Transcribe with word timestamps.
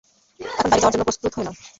এখন, 0.39 0.67
বাহিরে 0.69 0.81
যাওয়ার 0.81 0.93
জন্য 0.93 1.05
প্রস্তুত 1.07 1.31
হয়ে 1.35 1.45
নাও। 1.45 1.55